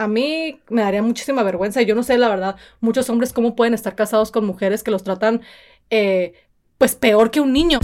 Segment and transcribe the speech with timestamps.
[0.00, 1.82] a mí me daría muchísima vergüenza.
[1.82, 5.04] Yo no sé, la verdad, muchos hombres cómo pueden estar casados con mujeres que los
[5.04, 5.42] tratan,
[5.90, 6.32] eh,
[6.78, 7.80] pues, peor que un niño.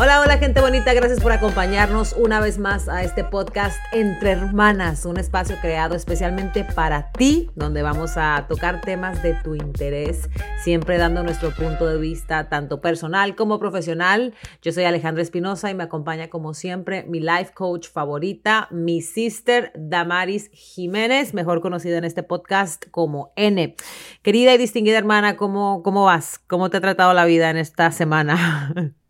[0.00, 5.04] Hola, hola gente bonita, gracias por acompañarnos una vez más a este podcast Entre Hermanas,
[5.04, 10.30] un espacio creado especialmente para ti, donde vamos a tocar temas de tu interés,
[10.62, 14.34] siempre dando nuestro punto de vista tanto personal como profesional.
[14.62, 19.72] Yo soy Alejandra Espinosa y me acompaña como siempre mi life coach favorita, mi sister
[19.74, 23.74] Damaris Jiménez, mejor conocida en este podcast como N.
[24.22, 26.38] Querida y distinguida hermana, ¿cómo, cómo vas?
[26.46, 28.94] ¿Cómo te ha tratado la vida en esta semana?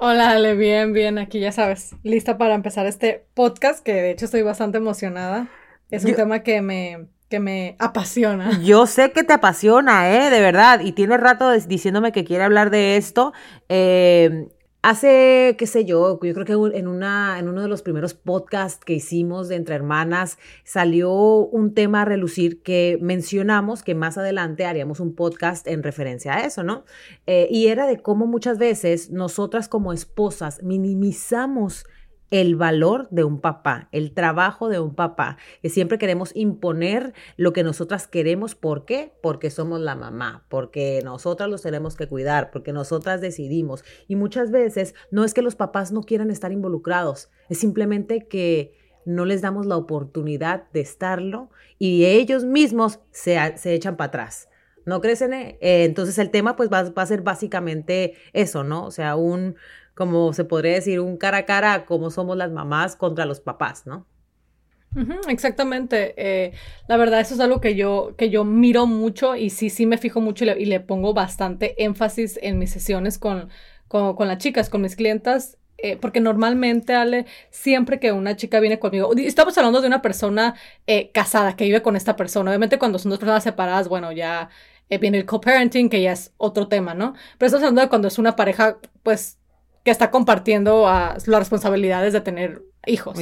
[0.00, 4.26] Hola Ale, bien, bien, aquí ya sabes, lista para empezar este podcast, que de hecho
[4.26, 5.48] estoy bastante emocionada.
[5.90, 8.60] Es un tema que me, que me apasiona.
[8.62, 10.30] Yo sé que te apasiona, ¿eh?
[10.30, 13.32] De verdad, y tiene rato diciéndome que quiere hablar de esto.
[13.68, 14.46] Eh,
[14.80, 18.84] Hace, qué sé yo, yo creo que en, una, en uno de los primeros podcasts
[18.84, 24.66] que hicimos de Entre Hermanas salió un tema a relucir que mencionamos que más adelante
[24.66, 26.84] haríamos un podcast en referencia a eso, ¿no?
[27.26, 31.84] Eh, y era de cómo muchas veces nosotras como esposas minimizamos
[32.30, 37.52] el valor de un papá, el trabajo de un papá, que siempre queremos imponer lo
[37.52, 38.54] que nosotras queremos.
[38.54, 39.12] ¿Por qué?
[39.22, 43.84] Porque somos la mamá, porque nosotras los tenemos que cuidar, porque nosotras decidimos.
[44.06, 48.76] Y muchas veces no es que los papás no quieran estar involucrados, es simplemente que
[49.04, 54.48] no les damos la oportunidad de estarlo y ellos mismos se, echan para atrás.
[54.84, 55.32] ¿No crecen?
[55.32, 58.84] Eh, entonces el tema pues va, va a ser básicamente eso, ¿no?
[58.84, 59.56] O sea, un
[59.98, 63.40] como se podría decir, un cara a cara a cómo somos las mamás contra los
[63.40, 64.06] papás, ¿no?
[65.28, 66.14] exactamente.
[66.16, 66.52] Eh,
[66.86, 69.98] la verdad, eso es algo que yo, que yo miro mucho y sí, sí me
[69.98, 73.48] fijo mucho y le, pongo bastante énfasis en mis sesiones con,
[73.88, 75.58] con, las chicas, con mis clientas.
[75.78, 80.54] Eh, porque normalmente, Ale, siempre que una chica viene conmigo, estamos hablando de una persona
[80.86, 82.52] eh, casada que vive con esta persona.
[82.52, 84.48] Obviamente, cuando son dos personas separadas, bueno, ya
[85.00, 87.14] viene el co-parenting, que ya es otro tema, ¿no?
[87.36, 89.37] Pero estamos hablando de cuando es una pareja, pues,
[89.88, 93.18] que está compartiendo las responsabilidades de tener hijos.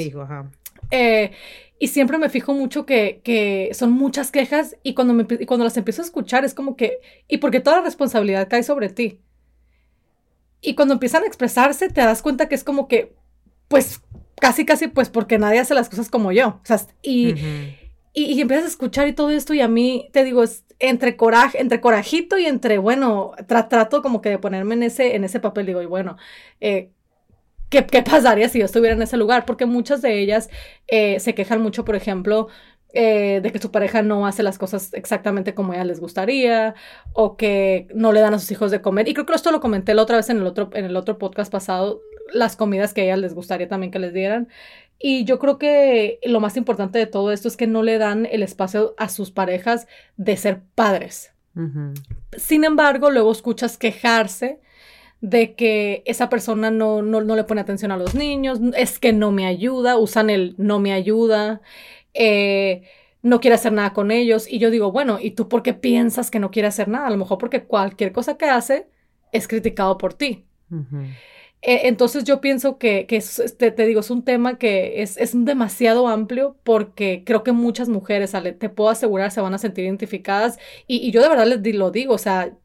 [0.90, 1.30] Eh,
[1.78, 6.02] y siempre me fijo mucho que, son muchas quejas y cuando, me, cuando las empiezo
[6.02, 9.20] a escuchar es como que, y porque toda la responsabilidad cae sobre ti.
[10.60, 13.14] Y cuando empiezan a expresarse te das cuenta que es como que,
[13.68, 14.00] pues,
[14.40, 16.48] casi, casi, pues, porque nadie hace las cosas como yo.
[16.48, 17.36] O sea, y,
[18.12, 21.60] y, empiezas a escuchar y todo esto y a mí, te digo, es entre coraje,
[21.60, 25.66] entre corajito y entre, bueno, trato como que de ponerme en ese, en ese papel,
[25.66, 26.16] digo, y bueno,
[26.60, 26.90] eh,
[27.70, 29.46] ¿qué, pasaría si yo estuviera en ese lugar?
[29.46, 30.50] Porque muchas de ellas
[30.88, 32.48] eh, se quejan mucho, por ejemplo,
[32.92, 36.74] eh, de que su pareja no hace las cosas exactamente como a ella les gustaría
[37.12, 39.08] o que no le dan a sus hijos de comer.
[39.08, 41.18] Y creo que esto lo comenté la otra vez en el otro, en el otro
[41.18, 42.00] podcast pasado,
[42.32, 44.48] las comidas que a ellas les gustaría también que les dieran.
[44.98, 48.26] Y yo creo que lo más importante de todo esto es que no le dan
[48.26, 49.86] el espacio a sus parejas
[50.16, 51.32] de ser padres.
[52.36, 54.60] Sin embargo, luego escuchas quejarse
[55.22, 59.32] de que esa persona no, no, le pone atención a los niños, es que no
[59.32, 61.62] me ayuda, usan el no me ayuda,
[62.12, 62.82] eh,
[63.22, 64.46] no quiere hacer nada con ellos.
[64.50, 67.06] Y yo digo, bueno, ¿y tú por qué piensas que no quiere hacer nada?
[67.06, 68.86] A lo mejor porque cualquier cosa que hace
[69.32, 70.44] es criticado por ti.
[71.62, 73.22] E, entonces yo pienso que, que
[73.56, 78.32] te, digo, es un tema que es, es, demasiado amplio porque creo que muchas mujeres,
[78.58, 81.90] te puedo asegurar, se van a sentir identificadas y, y yo de verdad les lo
[81.90, 82.56] digo, o sea,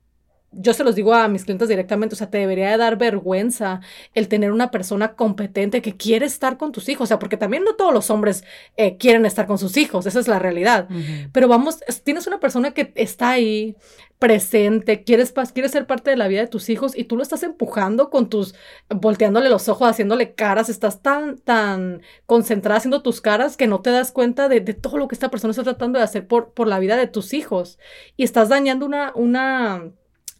[0.51, 3.79] yo se los digo a mis clientes directamente, o sea, te debería de dar vergüenza
[4.13, 7.63] el tener una persona competente que quiere estar con tus hijos, o sea, porque también
[7.63, 8.43] no todos los hombres
[8.75, 10.89] eh, quieren estar con sus hijos, esa es la realidad.
[11.31, 13.75] Pero vamos, tienes una persona que está ahí
[14.19, 17.41] presente, quieres, quieres ser parte de la vida de tus hijos y tú lo estás
[17.43, 18.53] empujando con tus,
[18.89, 23.89] volteándole los ojos, haciéndole caras, estás tan, tan concentrada haciendo tus caras que no te
[23.89, 26.67] das cuenta de, de todo lo que esta persona está tratando de hacer por, por
[26.67, 27.79] la vida de tus hijos
[28.15, 29.91] y estás dañando una, una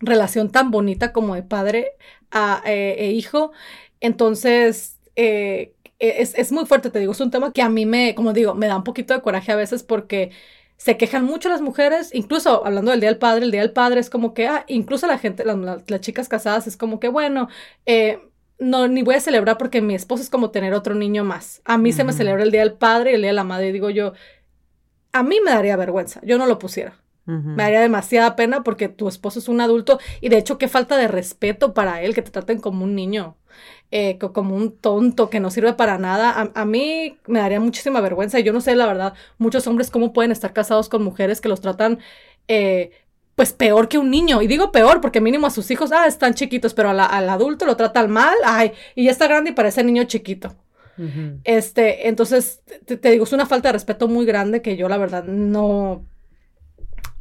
[0.02, 1.94] relación tan bonita como de padre
[2.32, 3.52] a, eh, e hijo.
[4.00, 7.86] Entonces, eh, e, es, es, muy fuerte, te digo, es un tema que a mí
[7.86, 10.32] me, como digo, me da un poquito de coraje a veces porque
[10.78, 14.00] se quejan mucho las mujeres, incluso hablando del Día del Padre, el Día del Padre
[14.00, 17.50] es como que, ah, incluso la gente, las chicas casadas es como que, bueno,
[17.86, 18.20] eh,
[18.58, 21.62] no, ni voy a celebrar porque mi esposo es como tener otro niño más.
[21.66, 23.70] A mí se me celebra el Día del Padre y el Día de la Madre
[23.70, 24.14] y digo yo,
[25.12, 27.01] a mí me daría vergüenza, yo no lo pusiera.
[27.26, 30.98] Me daría demasiada pena porque tu esposo es un adulto y de hecho qué falta
[30.98, 33.38] de respeto para él que te traten como un niño,
[33.92, 36.52] eh, como un tonto que no sirve para nada.
[36.54, 40.14] A, mí me daría muchísima vergüenza y yo no sé la verdad muchos hombres cómo
[40.14, 42.00] pueden estar casados con mujeres que los tratan
[42.48, 42.92] eh,
[43.36, 44.42] pues peor que un niño.
[44.42, 47.76] Y digo peor porque mínimo a sus hijos, ah, están chiquitos, pero al adulto lo
[47.76, 50.56] tratan mal, ay, y ya está grande y parece niño chiquito.
[51.44, 55.24] Este, entonces, te, digo, es una falta de respeto muy grande que yo la verdad
[55.24, 56.06] no,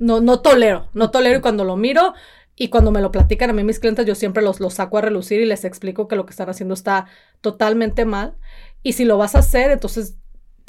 [0.00, 2.14] no, no tolero, no tolero y cuando lo miro
[2.56, 5.02] y cuando me lo platican a mí mis clientes, yo siempre los, los saco a
[5.02, 7.06] relucir y les explico que lo que están haciendo está
[7.40, 8.34] totalmente mal.
[8.82, 10.16] Y si lo vas a hacer, entonces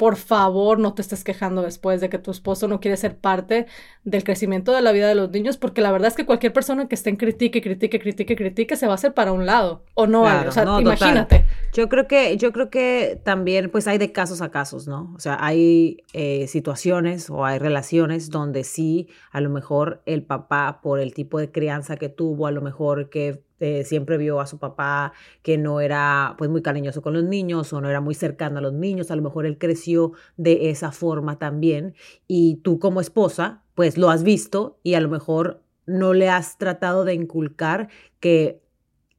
[0.02, 3.66] por favor no te estés quejando después de que tu esposo no quiere ser parte
[4.02, 6.88] del crecimiento de la vida de los niños, porque la verdad es que cualquier persona
[6.88, 10.08] que esté en critique, critique, critique, critique, se va a hacer para un lado, o
[10.08, 11.46] no, o sea, imagínate.
[11.72, 15.12] Yo creo que, yo creo que también, pues hay de casos a casos, ¿no?
[15.14, 20.80] O sea, hay eh, situaciones o hay relaciones donde sí, a lo mejor el papá,
[20.82, 24.46] por el tipo de crianza que tuvo, a lo mejor que eh, siempre vio a
[24.46, 25.12] su papá
[25.42, 28.60] que no era pues muy cariñoso con los niños o no era muy cercano a
[28.60, 31.94] los niños, a lo mejor él creció de esa forma también
[32.26, 36.58] y tú como esposa pues lo has visto y a lo mejor no le has
[36.58, 37.88] tratado de inculcar
[38.20, 38.60] que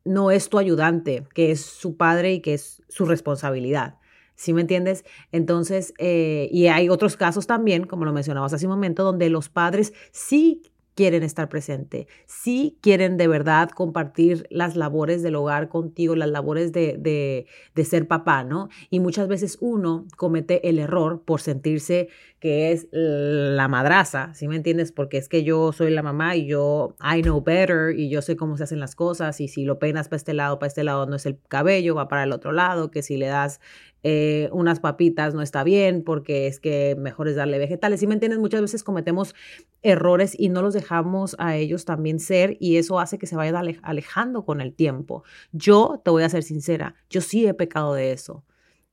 [0.05, 3.99] no es tu ayudante, que es su padre y que es su responsabilidad.
[4.35, 5.05] ¿Sí me entiendes?
[5.31, 9.47] Entonces, eh, y hay otros casos también, como lo mencionabas hace un momento, donde los
[9.47, 16.15] padres sí quieren estar presente, si quieren de verdad compartir las labores del hogar contigo,
[16.15, 18.69] las labores de, de, de, ser papá, ¿no?
[18.89, 22.09] Y muchas veces uno comete el error por sentirse
[22.43, 24.91] que es la madraza, ¿sí me entiendes?
[24.91, 28.35] Porque es que yo soy la mamá y yo, I know better y yo sé
[28.35, 31.05] cómo se hacen las cosas y si lo peinas para este lado, para este lado
[31.05, 33.61] no es el cabello, va para el otro lado, que si le das
[34.03, 38.01] eh, unas papitas no está bien porque es que mejor es darle vegetales.
[38.01, 39.35] Si me entiendes, muchas veces cometemos
[39.81, 43.77] errores y no los dejamos a ellos también ser y eso hace que se vayan
[43.83, 45.23] alejando con el tiempo.
[45.53, 48.43] Yo te voy a ser sincera, yo sí he pecado de eso.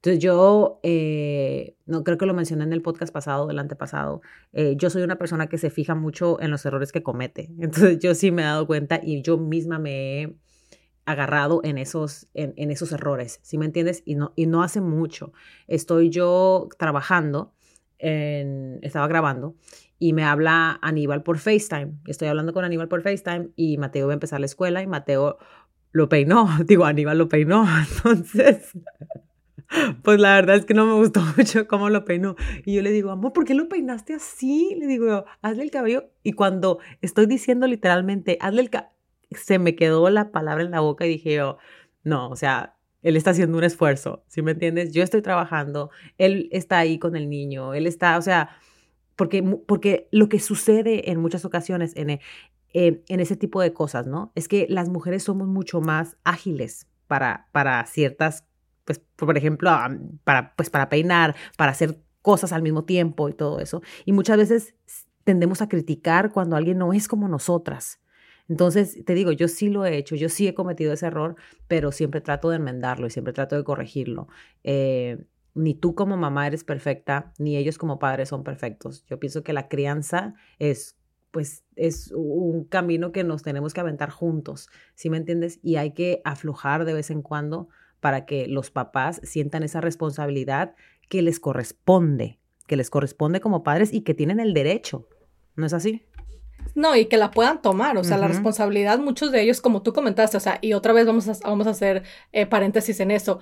[0.02, 4.22] Entonces yo, eh, no creo que lo mencioné en el podcast pasado, el antepasado,
[4.54, 7.50] eh, yo soy una persona que se fija mucho en los errores que comete.
[7.60, 10.36] Entonces yo sí me he dado cuenta y yo misma me he
[11.04, 14.02] agarrado en esos, en, esos errores, ¿sí me entiendes?
[14.06, 15.32] Y no, y no hace mucho.
[15.66, 17.52] Estoy yo trabajando,
[17.98, 19.54] en, estaba grabando
[19.98, 21.98] y me habla Aníbal por FaceTime.
[22.06, 25.36] Estoy hablando con Aníbal por FaceTime y Mateo va a empezar la escuela y Mateo
[25.92, 26.48] lo peinó.
[26.66, 27.66] Digo, Aníbal lo peinó.
[27.96, 28.72] Entonces,
[30.02, 32.36] pues la verdad es que no me gustó mucho cómo lo peinó.
[32.64, 34.74] Y yo le digo, amor, ¿por qué lo peinaste así?
[34.78, 36.10] Le digo, hazle el cabello.
[36.22, 39.00] Y cuando estoy diciendo literalmente, hazle el cabello
[39.30, 41.58] se me quedó la palabra en la boca y dije yo,
[42.02, 44.92] no, o sea, él está haciendo un esfuerzo, ¿sí me entiendes?
[44.92, 48.50] Yo estoy trabajando, él está ahí con el niño, él está, o sea,
[49.16, 52.20] porque, porque lo que sucede en muchas ocasiones en, eh,
[52.72, 54.32] en ese tipo de cosas, ¿no?
[54.34, 58.46] Es que las mujeres somos mucho más ágiles para, para ciertas,
[58.90, 59.70] pues, por ejemplo,
[60.24, 63.82] para, pues, para peinar, para hacer cosas al mismo tiempo y todo eso.
[64.04, 64.74] Y muchas veces
[65.22, 68.00] tendemos a criticar cuando alguien no es como nosotras.
[68.48, 71.36] Entonces, te digo, yo sí lo he hecho, yo sí he cometido ese error,
[71.68, 74.26] pero siempre trato de enmendarlo y siempre trato de corregirlo.
[74.64, 79.04] Eh, ni tú como mamá eres perfecta, ni ellos como padres son perfectos.
[79.06, 80.96] Yo pienso que la crianza es
[81.30, 85.60] pues es un camino que nos tenemos que aventar juntos, ¿sí me entiendes?
[85.62, 87.68] Y hay que aflojar de vez en cuando
[88.00, 90.74] para que los papás sientan esa responsabilidad
[91.08, 95.06] que les corresponde, que les corresponde como padres y que tienen el derecho.
[95.56, 96.06] ¿No es así?
[96.74, 99.92] No, y que la puedan tomar, o sea, la responsabilidad, muchos de ellos, como tú
[99.92, 103.40] comentaste, o sea, y otra vez vamos a, vamos a hacer eh, paréntesis en eso,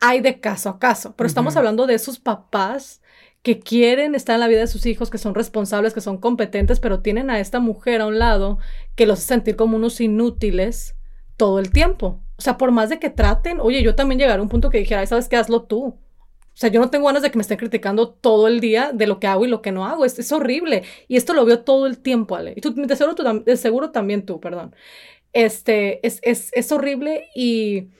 [0.00, 3.02] hay de caso a caso, pero estamos hablando de esos papás
[3.42, 6.80] que quieren estar en la vida de sus hijos, que son responsables, que son competentes,
[6.80, 8.58] pero tienen a esta mujer a un lado
[8.96, 10.96] que los hace sentir como unos inútiles
[11.36, 12.25] todo el tiempo.
[12.38, 14.78] O sea, por más de que traten, oye, yo también llegaré a un punto que
[14.78, 15.36] dijera, ¿sabes qué?
[15.36, 15.98] Hazlo tú.
[16.56, 19.06] O sea, yo no tengo ganas de que me estén criticando todo el día de
[19.06, 20.06] lo que hago y lo que no hago.
[20.06, 20.84] Es, es horrible.
[21.06, 22.54] Y esto lo veo todo el tiempo, Ale.
[22.56, 24.74] Y tú, de seguro, de seguro también tú, perdón.
[25.34, 27.90] Este, es, es, es horrible y,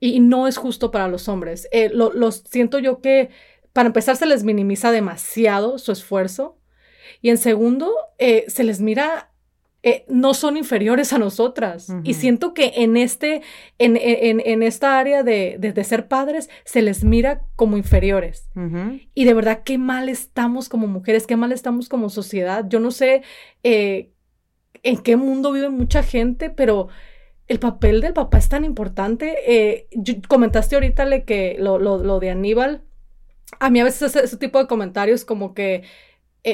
[0.00, 1.68] y, no es justo para los hombres.
[1.70, 3.30] Eh, lo, siento yo que,
[3.72, 6.58] para empezar, se les minimiza demasiado su esfuerzo.
[7.22, 9.29] Y en segundo, eh, se les mira
[9.82, 11.88] eh, no son inferiores a nosotras.
[12.04, 13.40] Y siento que en, este,
[13.78, 18.50] en, en, en esta área de, de, ser padres se les mira como inferiores.
[19.14, 22.66] Y de verdad, qué mal estamos como mujeres, qué mal estamos como sociedad.
[22.68, 23.22] Yo no sé
[23.62, 24.10] eh,
[24.82, 26.88] en qué mundo vive mucha gente, pero
[27.48, 29.38] el papel del papá es tan importante.
[29.46, 29.88] Eh,
[30.28, 32.82] comentaste ahorita le, que lo, lo, lo, de Aníbal.
[33.58, 35.84] A mí a veces ese, ese tipo de comentarios como que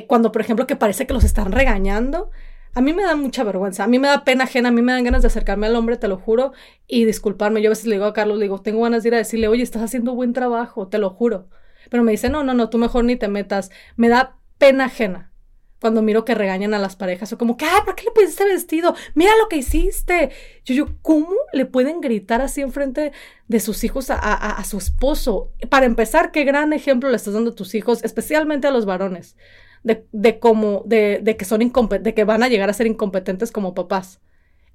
[0.07, 2.31] cuando, por ejemplo, que parece que los están regañando
[2.77, 4.93] a mí me da mucha vergüenza, a mí me da pena ajena, a mí me
[4.93, 6.53] dan ganas de acercarme al hombre, te lo juro,
[6.87, 7.63] y disculparme.
[7.63, 9.49] Yo a veces le digo a Carlos, le digo, tengo ganas de ir a decirle,
[9.49, 11.49] oye, estás haciendo buen trabajo, te lo juro.
[11.89, 13.71] Pero me dice, no, no, no, tú mejor ni te metas.
[13.97, 15.33] Me da pena ajena.
[15.81, 18.45] cuando miro que regañan a las parejas o como que, ay, ¿por qué le pusiste
[18.45, 18.95] vestido?
[19.15, 20.31] Mira lo que hiciste.
[20.67, 23.13] Yo, yo, ¿cómo le pueden gritar así enfrente
[23.49, 25.51] de sus hijos a, a, su esposo?
[25.71, 29.37] Para empezar, qué gran ejemplo le estás dando a tus hijos, especialmente a los varones,
[29.87, 33.53] de, de cómo, de, de que son de que van a llegar a ser incompetentes
[33.53, 34.21] como papás.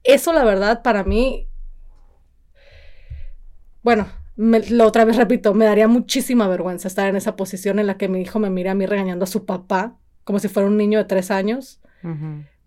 [0.04, 1.50] Eso, la verdad, para mí,
[3.84, 7.98] bueno, lo otra vez repito, me daría muchísima vergüenza estar en esa posición en la
[7.98, 10.78] que mi hijo me mira a mí regañando a su papá como si fuera un
[10.78, 11.82] niño de tres años,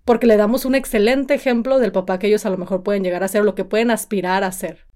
[0.05, 3.25] porque le damos un excelente ejemplo del papá que ellos a lo mejor pueden llegar
[3.25, 4.87] a ser, lo que pueden aspirar a ser.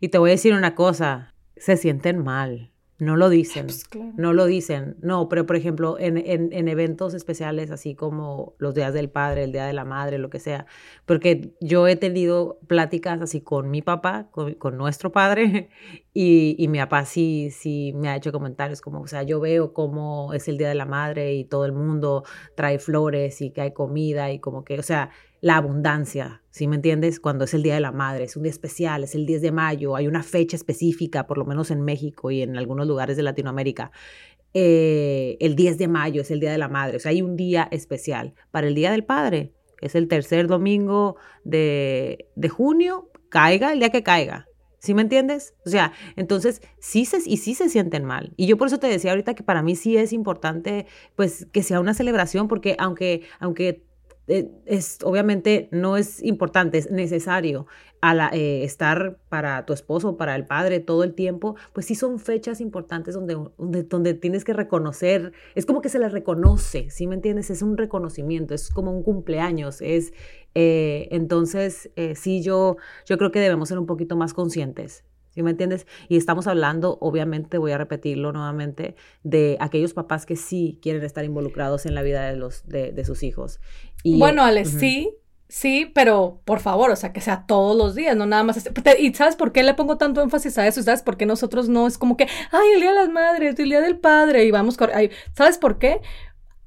[0.00, 2.72] Y te voy a decir una cosa, se sienten mal.
[2.98, 3.84] No lo dicen, pues,
[4.16, 4.96] no lo dicen.
[5.02, 9.52] No, pero por ejemplo, en, en, eventos especiales, así como los días del padre, el
[9.52, 10.64] día de la madre, lo que sea,
[11.04, 15.68] porque yo he tenido pláticas así con mi papá, con, nuestro padre,
[16.14, 19.74] y, y, mi papá sí, sí me ha hecho comentarios como, o sea, yo veo
[19.74, 22.24] cómo es el día de la madre y todo el mundo
[22.54, 25.10] trae flores y que hay comida y como que, o sea,
[25.40, 27.20] la abundancia, ¿sí me entiendes?
[27.20, 29.52] Cuando es el Día de la Madre, es un día especial, es el 10 de
[29.52, 33.22] mayo, hay una fecha específica, por lo menos en México y en algunos lugares de
[33.22, 33.90] Latinoamérica.
[34.54, 37.36] Eh, el 10 de mayo es el Día de la Madre, o sea, hay un
[37.36, 38.34] día especial.
[38.50, 43.90] Para el Día del Padre, es el tercer domingo de, de junio, caiga el día
[43.90, 44.48] que caiga.
[44.78, 45.54] ¿Sí me entiendes?
[45.64, 48.32] O sea, entonces sí se, y sí se sienten mal.
[48.36, 51.62] Y yo por eso te decía ahorita que para mí sí es importante, pues, que
[51.62, 53.82] sea una celebración, porque aunque, aunque
[54.26, 57.66] es, obviamente no es importante, es necesario
[58.32, 62.60] eh, estar para tu esposo, para el padre todo el tiempo, pues sí son fechas
[62.60, 67.50] importantes donde, donde, tienes que reconocer, es como que se les reconoce, ¿sí me entiendes?
[67.50, 70.12] Es un reconocimiento, es como un cumpleaños, es,
[70.54, 75.04] eh, entonces sí yo, yo creo que debemos ser un poquito más conscientes
[75.36, 75.86] ¿Sí me entiendes?
[76.08, 81.26] Y estamos hablando, obviamente, voy a repetirlo nuevamente, de aquellos papás que sí quieren estar
[81.26, 83.60] involucrados en la vida de, los, de, sus hijos.
[84.02, 85.14] Y, bueno, Ale, sí,
[85.46, 88.56] sí, pero por favor, o sea, que sea todos los días, no nada más.
[88.56, 90.82] Este, ¿Y sabes por qué le pongo tanto énfasis a eso?
[90.82, 93.68] ¿Sabes por qué nosotros no es como que, ay, el día de las madres, el
[93.68, 94.78] día del padre, y vamos,
[95.34, 96.00] ¿sabes por qué?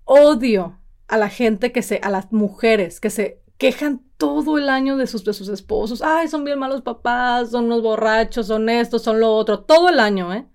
[0.03, 4.97] Odio a la gente que se, a las mujeres que se quejan todo el año
[4.97, 6.01] de sus, de sus esposos.
[6.01, 9.59] Ay, son bien malos papás, son unos borrachos, son esto, son lo otro.
[9.59, 10.47] Todo el año, ¿eh?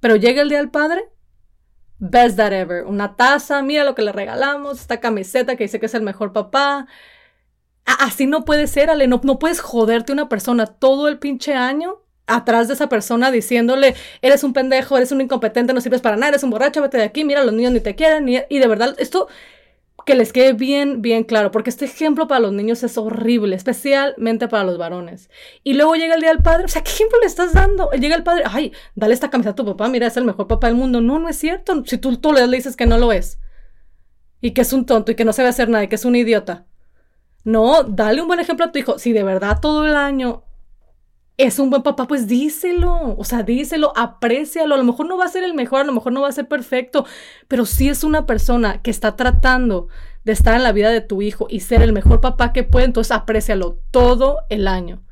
[0.00, 1.10] Pero llega el día del padre.
[1.98, 2.86] Best that ever.
[2.86, 6.32] Una taza, mira lo que le regalamos, esta camiseta que dice que es el mejor
[6.32, 6.88] papá.
[7.84, 9.06] así no puede ser, Ale.
[9.06, 13.94] No, no puedes joderte una persona todo el pinche año atrás de esa persona diciéndole,
[14.22, 17.04] eres un pendejo, eres un incompetente, no sirves para nada, eres un borracho, vete de
[17.04, 18.26] aquí, mira, los niños ni te quieren.
[18.28, 19.28] y de verdad, esto
[20.04, 24.48] que les quede bien, bien claro, porque este ejemplo para los niños es horrible, especialmente
[24.48, 25.30] para los varones.
[25.64, 27.90] Y luego llega el día del padre, o sea, ¿qué ejemplo le estás dando?
[27.92, 30.66] Llega el padre, ay, dale esta camisa a tu papá, mira, es el mejor papá
[30.66, 31.00] del mundo.
[31.00, 31.84] No, no es cierto.
[31.86, 33.38] Si tú, tú le dices que no lo es,
[34.40, 36.16] y que es un tonto, y que no sabe hacer nada, y que es un
[36.16, 36.66] idiota.
[37.44, 38.98] No, dale un buen ejemplo a tu hijo.
[38.98, 40.44] Si de verdad todo el año
[41.36, 44.74] es un buen papá, pues díselo, o sea, díselo, aprécialo.
[44.74, 46.32] A lo mejor no va a ser el mejor, a lo mejor no va a
[46.32, 47.06] ser perfecto,
[47.48, 49.88] pero si es una persona que está tratando
[50.24, 52.86] de estar en la vida de tu hijo y ser el mejor papá que puede,
[52.86, 55.02] entonces aprécialo todo el año.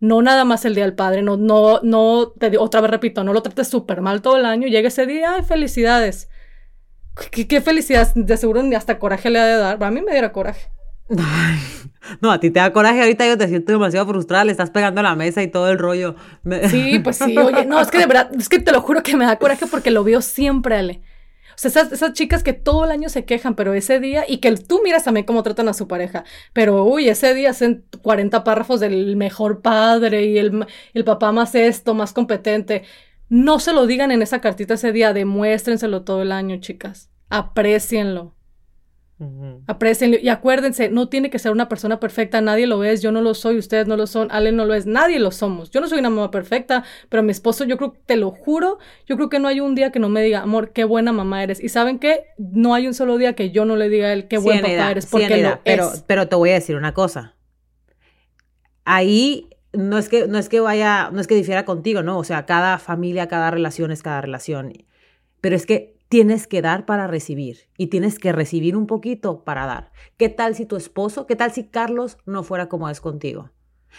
[0.00, 3.32] No nada más el día del padre, no, no, no, te, otra vez repito, no
[3.32, 6.28] lo trates súper mal todo el año, llega ese día, ay, felicidades.
[7.30, 9.82] ¿Qué, qué felicidad, de seguro ni hasta coraje le ha de dar.
[9.82, 10.70] A mí me diera coraje.
[12.20, 15.00] no, a ti te da coraje ahorita, yo te siento demasiado frustrada, le estás pegando
[15.00, 16.16] a la mesa y todo el rollo.
[16.70, 19.16] Sí, pues sí, oye, no, es que de verdad, es que te lo juro que
[19.16, 21.02] me da coraje porque lo veo siempre, Ale.
[21.56, 24.38] O sea, esas, esas, chicas que todo el año se quejan, pero ese día, y
[24.38, 28.44] que tú miras también cómo tratan a su pareja, pero uy, ese día hacen 40
[28.44, 32.82] párrafos del mejor padre y el, el papá más esto, más competente.
[33.28, 37.10] No se lo digan en esa cartita ese día, demuéstrenselo todo el año, chicas.
[37.30, 38.36] Aprecienlo.
[39.66, 43.22] Aprecienlo y acuérdense, no tiene que ser una persona perfecta, nadie lo es, yo no
[43.22, 45.70] lo soy, ustedes no lo son, Ale no lo es, nadie lo somos.
[45.70, 49.16] Yo no soy una mamá perfecta, pero mi esposo, yo creo, te lo juro, yo
[49.16, 51.64] creo que no hay un día que no me diga, amor, qué buena mamá eres.
[51.64, 54.28] Y saben qué, no hay un solo día que yo no le diga a él
[54.28, 57.34] qué buen papá eres, porque lo pero, Pero te voy a decir una cosa.
[58.84, 62.24] Ahí no es que no es que vaya, no es que difiera contigo, no, o
[62.24, 64.72] sea, cada familia, cada relación es cada relación.
[65.40, 69.66] Pero es que tienes que dar para recibir y tienes que recibir un poquito para
[69.66, 69.92] dar.
[70.16, 73.50] ¿Qué tal si tu esposo, qué tal si Carlos no fuera como es contigo?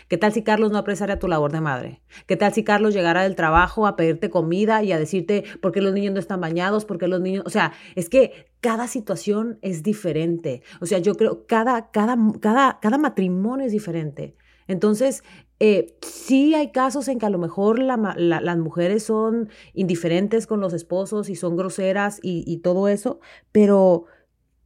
[0.07, 2.01] ¿Qué tal si Carlos no apreciara tu labor de madre?
[2.27, 5.81] ¿Qué tal si Carlos llegara del trabajo a pedirte comida y a decirte por qué
[5.81, 9.57] los niños no están bañados, por qué los niños, o sea, es que cada situación
[9.61, 10.61] es diferente.
[10.81, 14.35] O sea, yo creo cada cada cada cada matrimonio es diferente.
[14.67, 15.23] Entonces,
[15.59, 20.73] eh, sí hay casos en que a lo mejor las mujeres son indiferentes con los
[20.73, 23.19] esposos y son groseras y, todo eso,
[23.51, 24.05] pero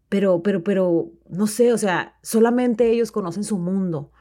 [0.09, 4.11] pero, pero, pero, no sé, o sea, solamente ellos conocen su mundo.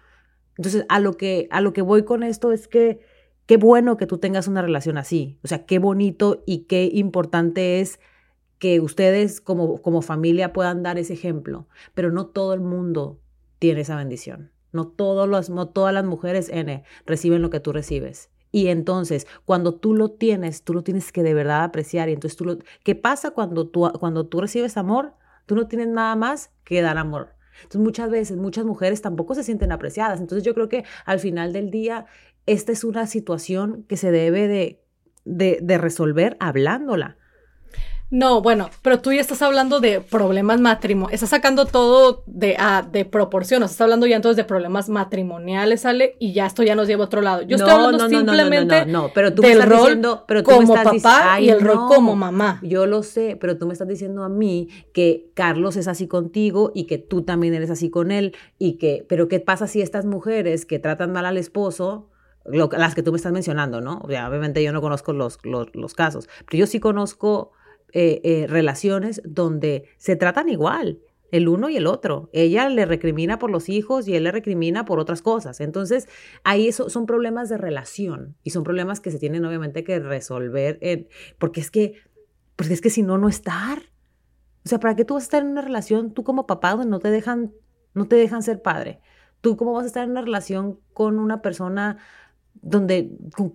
[0.57, 3.01] Entonces, a lo que, a lo que voy con esto es que
[3.47, 7.81] qué bueno que tú tengas una relación así, o sea, qué bonito y qué importante
[7.81, 7.99] es
[8.61, 13.21] que ustedes como, como familia puedan dar ese ejemplo, pero no todo el mundo
[13.59, 14.53] tiene esa bendición.
[14.73, 18.31] No, todos los, no todas las mujeres N reciben lo que tú recibes.
[18.53, 22.09] Y entonces, cuando tú lo tienes, tú lo tienes que de verdad apreciar.
[22.09, 25.15] Y entonces, tú lo, ¿qué pasa cuando tú, cuando tú recibes amor?
[25.47, 27.35] Tú no tienes nada más que dar amor.
[27.63, 30.21] Entonces, muchas veces, muchas mujeres tampoco se sienten apreciadas.
[30.21, 32.07] Entonces, yo creo que al final del día,
[32.47, 34.83] esta es una situación que se debe de,
[35.25, 37.19] de, de resolver hablándola.
[38.11, 42.85] No, bueno, pero tú ya estás hablando de problemas matrimoniales, estás sacando todo de, ah,
[42.91, 46.17] de proporción, estás hablando ya entonces de problemas matrimoniales, ¿sale?
[46.19, 47.43] Y ya esto ya nos lleva a otro lado.
[47.43, 50.75] Yo estoy hablando simplemente no, pero tú me estás rol diciendo, pero tú como me
[50.75, 52.59] estás papá y el rol como mamá.
[52.63, 56.73] Yo lo sé, pero tú me estás diciendo a mí que Carlos es así contigo
[56.75, 60.05] y que tú también eres así con él y que, pero ¿qué pasa si estas
[60.05, 62.09] mujeres que tratan mal al esposo
[62.45, 63.99] las que tú me estás mencionando, ¿no?
[63.99, 67.53] obviamente yo no conozco los, los, los casos, pero yo sí conozco
[67.93, 72.29] eh, eh, relaciones donde se tratan igual, el uno y el otro.
[72.33, 75.61] Ella le recrimina por los hijos y él le recrimina por otras cosas.
[75.61, 76.09] Entonces,
[76.45, 81.09] ahí eso, son problemas de relación y son problemas que se tienen obviamente que resolver,
[81.39, 81.95] porque es que,
[82.57, 83.79] porque es que si no, no estar.
[84.65, 86.87] O sea, ¿para qué tú vas a estar en una relación, tú como papá, donde
[86.87, 87.53] no te dejan,
[87.95, 89.01] no te dejan ser padre?
[89.41, 91.99] ¿Tú cómo vas a estar en una relación con una persona
[92.63, 93.11] donde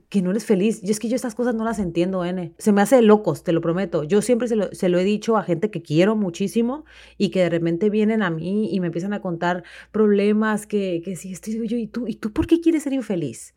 [0.09, 0.81] que no eres feliz.
[0.83, 2.53] Y es que yo estas cosas no las entiendo, N.
[2.57, 4.03] Se me hace locos, te lo prometo.
[4.03, 6.85] Yo siempre se lo, se lo, he dicho a gente que quiero muchísimo
[7.17, 11.15] y que de repente vienen a mí y me empiezan a contar problemas que, que
[11.15, 13.53] si estoy yo, ¿y tú, ¿y tú por qué quieres ser infeliz?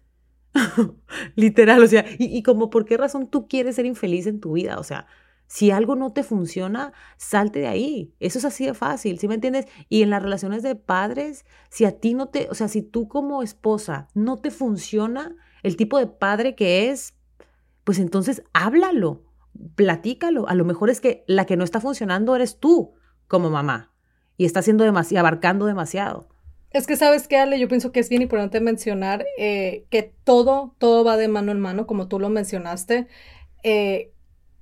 [1.36, 4.52] Literal, o sea, y, y como por qué razón tú quieres ser infeliz en tu
[4.52, 5.06] vida, o sea,
[5.48, 8.14] si algo no te funciona, salte de ahí.
[8.20, 9.66] Eso es así de fácil, ¿sí me entiendes?
[9.88, 13.08] Y en las relaciones de padres, si a ti no te, o sea, si tú
[13.08, 17.14] como esposa no te funciona el tipo de padre que es,
[17.82, 19.24] pues entonces háblalo,
[19.74, 20.46] platícalo.
[20.48, 22.94] A lo mejor es que la que no está funcionando eres tú
[23.26, 23.92] como mamá
[24.36, 26.28] y está haciendo demasiado, abarcando demasiado.
[26.70, 30.74] Es que sabes qué, Ale, yo pienso que es bien importante mencionar eh, que todo,
[30.78, 33.08] todo va de mano en mano, como tú lo mencionaste.
[33.62, 34.12] Eh,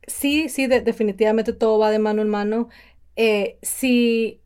[0.06, 2.68] sí, sí, definitivamente todo va de mano en mano.
[3.16, 4.42] Eh, si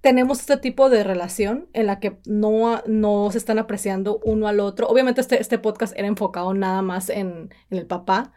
[0.00, 4.60] tenemos este tipo de relación en la que no, no se están apreciando uno al
[4.60, 8.32] otro, obviamente este, este podcast era enfocado nada más en, el papá.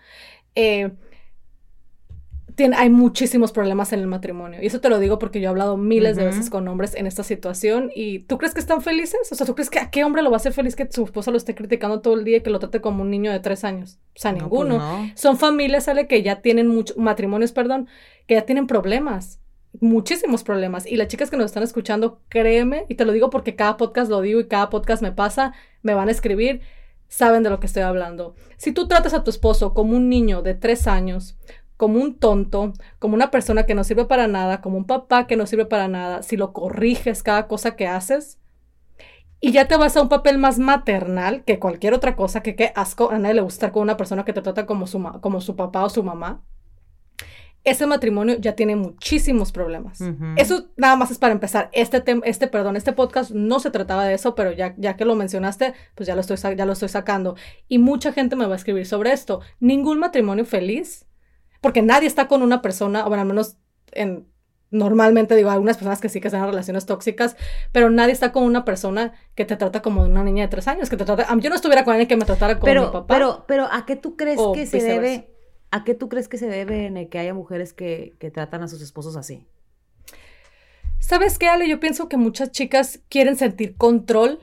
[0.56, 0.92] Eh,
[2.76, 4.62] hay muchísimos problemas en el matrimonio.
[4.62, 7.08] Y eso te lo digo porque yo he hablado miles de veces con hombres en
[7.08, 7.91] esta situación.
[7.94, 9.32] ¿Y tú crees que están felices?
[9.32, 11.04] O sea, ¿tú crees que a qué hombre lo va a hacer feliz que su
[11.04, 13.39] esposa lo esté criticando todo el día y que lo trate como un niño de
[13.39, 14.00] tres años?
[14.15, 15.12] O sea, pues ninguno.
[15.15, 17.88] Son familias, sale que ya tienen muchos, matrimonios, perdón,
[18.28, 19.39] que ya tienen problemas.
[19.82, 20.86] Muchísimos problemas.
[20.86, 24.10] Y las chicas que nos están escuchando, créeme, y te lo digo porque cada podcast
[24.10, 26.62] lo digo y cada podcast me pasa, me van a escribir
[27.08, 28.36] saben de lo que estoy hablando.
[28.58, 31.38] Si tú tratas a tu esposo como un niño de tres años,
[31.78, 35.36] como un tonto, como una persona que no sirve para nada, como un papá que
[35.36, 38.40] no sirve para nada, si lo corriges cada cosa que haces,
[39.42, 42.72] y ya te vas a un papel más maternal que cualquier otra cosa, que qué
[42.76, 45.42] asco, a nadie le gusta estar con una persona que te trata como su, como
[45.42, 46.42] su papá o su mamá,
[47.66, 50.00] ese matrimonio ya tiene muchísimos problemas.
[50.38, 51.70] Eso nada más es para empezar.
[51.74, 55.16] Este, este, perdón, este podcast no se trataba de eso, pero ya, ya que lo
[55.16, 57.36] mencionaste, pues ya lo, estoy, ya lo estoy sacando.
[57.68, 59.42] Y mucha gente me va a escribir sobre esto.
[59.60, 61.08] Ningún matrimonio feliz
[61.62, 63.58] porque nadie está con una persona, o bueno, al menos
[63.91, 64.28] en,
[64.72, 67.36] normalmente digo, algunas personas que sí que están en relaciones tóxicas,
[67.72, 70.89] pero nadie está con una persona que te trata como una niña de tres años,
[70.89, 73.06] que te trata, yo no estuviera con alguien que me tratara como mi papá.
[73.08, 75.30] Pero, pero, ¿a qué tú crees que se debe,
[75.72, 78.68] a qué tú crees que se debe en que haya mujeres que, que tratan a
[78.68, 79.48] sus esposos así?
[81.00, 81.70] ¿Sabes qué, Ale?
[81.70, 84.39] Yo pienso que muchas chicas quieren sentir control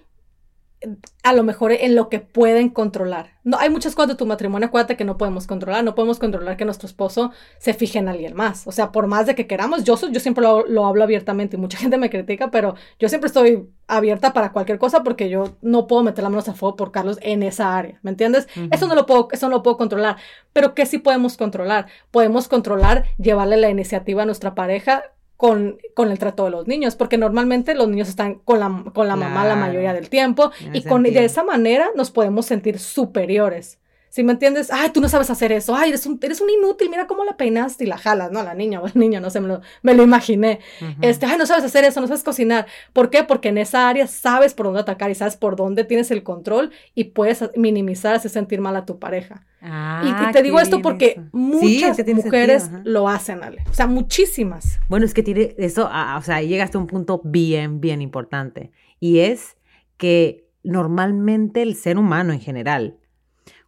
[1.22, 3.30] a lo mejor en lo que pueden controlar.
[3.44, 6.56] No, hay muchas cosas de tu matrimonio, acuérdate que no podemos controlar, no podemos controlar
[6.56, 8.66] que nuestro esposo se fije en alguien más.
[8.66, 11.78] O sea, por más de que queramos, yo, yo siempre lo, hablo abiertamente y mucha
[11.78, 16.02] gente me critica, pero yo siempre estoy abierta para cualquier cosa porque yo no puedo
[16.02, 18.48] meter la mano a fuego por Carlos en esa área, ¿me entiendes?
[18.70, 20.16] Eso no lo puedo, eso no lo puedo controlar,
[20.52, 21.86] pero ¿qué sí podemos controlar?
[22.10, 25.04] Podemos controlar llevarle la iniciativa a nuestra pareja
[25.42, 29.08] con, con, el trato de los niños, porque normalmente los niños están con la, con
[29.08, 33.80] la mamá la mayoría del tiempo y con, de esa manera nos podemos sentir superiores.
[34.12, 36.90] Si me entiendes, ay, tú no sabes hacer eso, ay, eres un, eres un inútil,
[36.90, 38.42] mira cómo la peinaste y la jalas, ¿no?
[38.42, 40.60] La niña o el niño, no sé, me lo, me lo imaginé.
[41.00, 42.66] este, ay, no sabes hacer eso, no sabes cocinar.
[42.92, 43.24] ¿Por qué?
[43.24, 46.72] Porque en esa área sabes por dónde atacar y sabes por dónde tienes el control
[46.94, 49.46] y puedes minimizar, hacer sentir mal a tu pareja.
[49.62, 53.64] y, y, ah, te digo esto porque muchas mujeres lo hacen, Ale.
[53.70, 54.78] O sea, muchísimas.
[54.90, 58.72] Bueno, es que tiene eso, o sea, llegaste a un punto bien, bien importante.
[59.00, 59.56] Y es
[59.96, 62.98] que normalmente el ser humano en general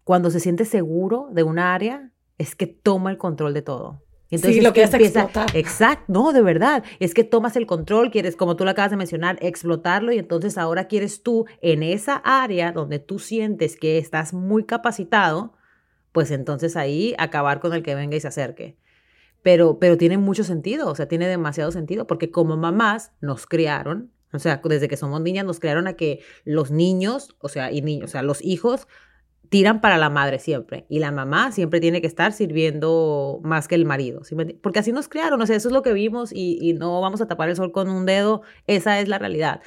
[0.05, 4.03] cuando se siente seguro de una área, es que toma el control de todo.
[4.31, 6.83] Entonces, sí, lo que, empieza, Exacto, no, de verdad.
[6.99, 10.59] Es que tomas el control, quieres, como tú lo acabas de mencionar, explotarlo y entonces
[10.59, 15.55] ahora quieres tú en esa área donde tú sientes que estás muy capacitado,
[16.13, 18.77] pues entonces ahí acabar con el que venga y se acerque.
[19.43, 24.11] Pero, pero tiene mucho sentido, o sea, tiene demasiado sentido, porque como mamás nos criaron,
[24.33, 27.83] o sea, desde que somos niñas nos criaron a que los niños, o sea, y
[27.83, 28.89] niños, o sea, los hijos
[29.49, 33.75] tiran para la madre siempre y la mamá siempre tiene que estar sirviendo más que
[33.75, 34.23] el marido,
[34.63, 37.29] porque así nos crearon, o sea, eso es lo que vimos y, no vamos a
[37.29, 39.61] tapar el sol con un dedo, esa es la realidad.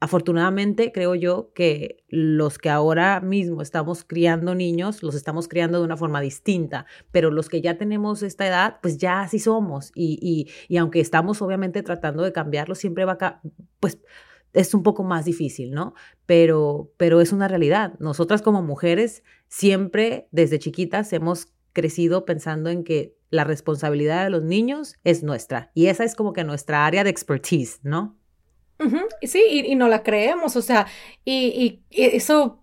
[0.00, 5.84] Afortunadamente, creo yo que los que ahora mismo estamos criando niños, los estamos criando de
[5.84, 10.18] una forma distinta, pero los que ya tenemos esta edad, pues ya así somos y,
[10.20, 13.40] y, y aunque estamos obviamente tratando de cambiarlo, siempre va a,
[13.78, 14.00] pues
[14.52, 15.94] es un poco más difícil, ¿no?
[16.26, 17.94] Pero, pero es una realidad.
[17.98, 24.42] Nosotras como mujeres siempre desde chiquitas hemos crecido pensando en que la responsabilidad de los
[24.42, 28.16] niños es nuestra y esa es como que nuestra área de expertise, ¿no?
[29.22, 30.88] Sí, y, no la creemos, o sea,
[31.24, 32.58] y, eso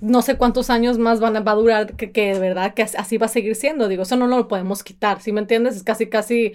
[0.00, 3.18] no sé cuántos años más van a, va a durar que, de verdad que así
[3.18, 5.76] va a seguir siendo, digo, eso no, no lo podemos quitar, ¿sí me entiendes?
[5.76, 6.54] Es casi, casi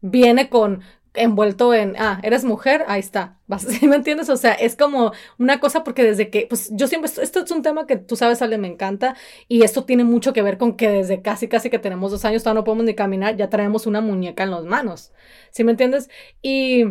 [0.00, 0.80] viene con,
[1.14, 3.38] envuelto en, ah, eres mujer, ahí está.
[3.58, 4.28] ¿Sí me entiendes?
[4.28, 7.62] O sea, es como una cosa porque desde que, pues yo siempre, esto es un
[7.62, 9.16] tema que tú sabes, Ale, me encanta
[9.48, 12.42] y esto tiene mucho que ver con que desde casi, casi que tenemos dos años,
[12.42, 15.12] todavía no podemos ni caminar, ya traemos una muñeca en las manos.
[15.50, 16.10] ¿Sí me entiendes?
[16.42, 16.84] Y...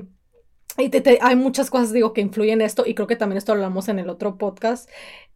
[0.76, 0.90] Y
[1.22, 4.00] hay muchas cosas, digo, que influyen en esto, y creo que también esto hablamos en
[4.00, 4.90] el otro podcast,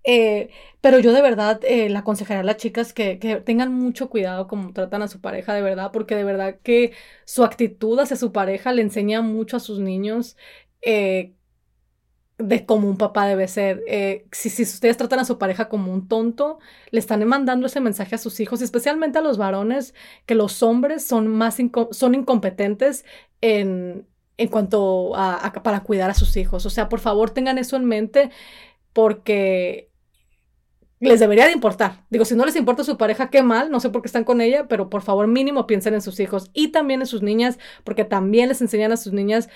[0.08, 4.10] eh, pero yo de verdad eh, le aconsejaría a las chicas que, que, tengan mucho
[4.10, 6.94] cuidado como tratan a su pareja, de verdad, porque de verdad que
[7.26, 10.38] su actitud hacia su pareja le enseña mucho a sus niños
[10.82, 11.34] eh,
[12.38, 13.84] de cómo un papá debe ser.
[13.88, 16.60] Eh, si, si, ustedes tratan a su pareja como un tonto,
[16.92, 19.94] le están mandando ese mensaje a sus hijos, especialmente a los varones,
[20.26, 21.58] que los hombres son más
[21.92, 23.04] son incompetentes
[23.42, 26.66] en, en cuanto a, para cuidar a sus hijos.
[26.66, 28.32] O sea, por favor tengan eso en mente
[28.94, 29.90] porque
[31.00, 32.04] les debería de importar.
[32.10, 34.42] Digo, si no les importa su pareja, qué mal, no sé por qué están con
[34.42, 38.04] ella, pero por favor mínimo piensen en sus hijos y también en sus niñas, porque
[38.04, 39.50] también les enseñan a sus niñas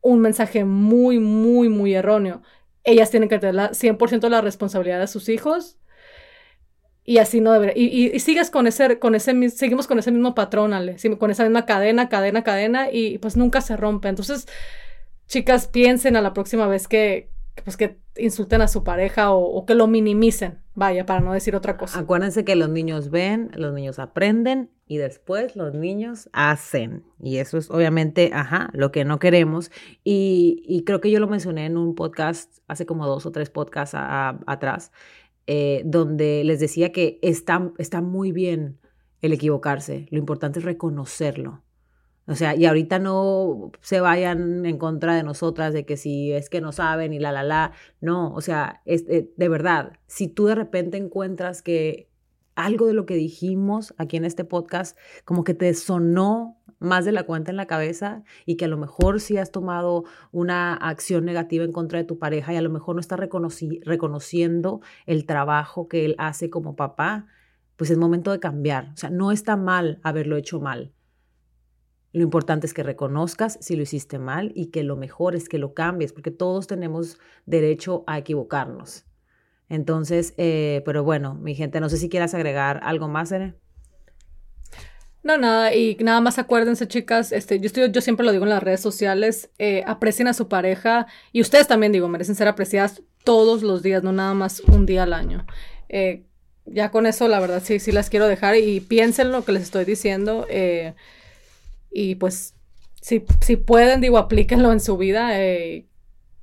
[0.00, 2.42] un mensaje muy, muy, muy erróneo.
[2.84, 5.78] Ellas tienen que tener la 100% la responsabilidad de sus hijos
[7.04, 7.74] y así no debería.
[7.76, 11.66] Y, sigues con ese, con ese, seguimos con ese mismo patrón, Ale, con esa misma
[11.66, 14.08] cadena, cadena, cadena y pues nunca se rompe.
[14.08, 14.46] Entonces,
[15.26, 17.30] chicas, piensen a la próxima vez que,
[17.62, 21.76] pues que insulten a su pareja o, que lo minimicen, vaya, para no decir otra
[21.76, 22.00] cosa.
[22.00, 27.04] Acuérdense que los niños ven, los niños aprenden y después los niños hacen.
[27.20, 29.70] Y eso es obviamente, ajá, lo que no queremos.
[30.02, 33.96] Y, creo que yo lo mencioné en un podcast hace como dos o tres podcasts
[33.96, 34.92] atrás,
[35.46, 38.78] eh, donde les decía que está, está muy bien
[39.22, 41.63] el equivocarse, lo importante es reconocerlo.
[42.26, 46.48] O sea, y ahorita no se vayan en contra de nosotras de que si es
[46.48, 47.72] que no saben y la, la, la.
[48.00, 52.08] No, o sea, eh, de verdad, si tú de repente encuentras que
[52.54, 57.12] algo de lo que dijimos aquí en este podcast como que te sonó más de
[57.12, 61.24] la cuenta en la cabeza y que a lo mejor sí has tomado una acción
[61.24, 65.88] negativa en contra de tu pareja y a lo mejor no estás reconociendo el trabajo
[65.88, 67.26] que él hace como papá,
[67.76, 68.90] pues es momento de cambiar.
[68.94, 70.93] O sea, no está mal haberlo hecho mal.
[72.14, 75.58] Lo importante es que reconozcas si lo hiciste mal y que lo mejor es que
[75.58, 79.04] lo cambies, porque todos tenemos derecho a equivocarnos.
[79.68, 83.54] Entonces, eh, pero bueno, mi gente, no sé si quieras agregar algo más, Ere.
[85.24, 88.50] No, nada, y nada más acuérdense, chicas, este, yo, estoy, yo siempre lo digo en
[88.50, 93.02] las redes sociales, eh, aprecien a su pareja y ustedes también, digo, merecen ser apreciadas
[93.24, 95.44] todos los días, no nada más un día al año.
[95.88, 96.22] Eh,
[96.64, 99.64] ya con eso, la verdad, sí, sí las quiero dejar y piensen lo que les
[99.64, 100.46] estoy diciendo.
[101.94, 102.54] Y pues,
[103.00, 105.40] si, si pueden, digo, aplíquenlo en su vida.
[105.40, 105.86] Eh,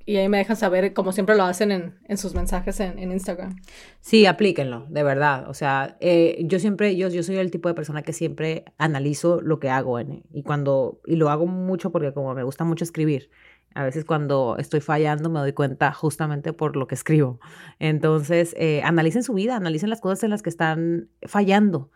[0.04, 3.12] y ahí me dejan saber, como siempre lo hacen en, en sus mensajes en, en,
[3.12, 3.56] Instagram.
[4.00, 5.48] Sí, aplíquenlo, de verdad.
[5.48, 9.40] O sea, eh, yo siempre, yo, yo soy el tipo de persona que siempre analizo
[9.40, 10.00] lo que hago.
[10.00, 13.30] y cuando, y lo hago mucho porque como me gusta mucho escribir.
[13.74, 17.40] A veces cuando estoy fallando me doy cuenta justamente por lo que escribo.
[17.78, 21.90] Entonces, eh, analicen su vida, analicen las cosas en las que están fallando.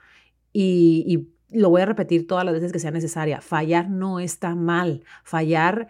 [0.53, 3.41] Y, y lo voy a repetir todas las veces que sea necesaria.
[3.41, 5.05] Fallar no está mal.
[5.25, 5.89] Fallar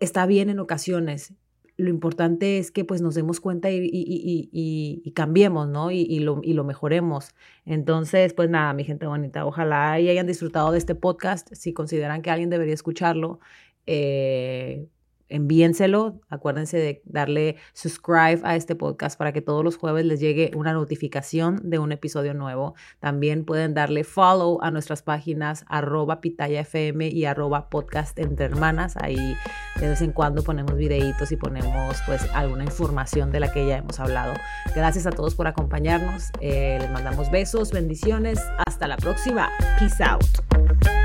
[0.00, 1.34] está bien en ocasiones
[1.78, 5.92] lo importante es que pues nos demos cuenta y, y, cambiemos, ¿no?
[5.92, 7.34] Y, lo, y lo mejoremos.
[7.64, 11.48] Entonces, pues nada, mi gente bonita, ojalá hayan disfrutado de este podcast.
[11.54, 13.38] Si consideran que alguien debería escucharlo,
[13.86, 14.88] eh,
[15.28, 16.20] envíenselo.
[16.28, 20.72] Acuérdense de darle subscribe a este podcast para que todos los jueves les llegue una
[20.72, 22.74] notificación de un episodio nuevo.
[23.00, 28.96] También pueden darle follow a nuestras páginas arroba pitayafm y arroba podcast entre hermanas.
[29.00, 29.36] Ahí
[29.80, 33.78] de vez en cuando ponemos videitos y ponemos pues alguna información de la que ya
[33.78, 34.34] hemos hablado.
[34.74, 36.30] Gracias a todos por acompañarnos.
[36.40, 38.40] Eh, les mandamos besos, bendiciones.
[38.66, 39.50] Hasta la próxima.
[39.78, 40.97] Peace out.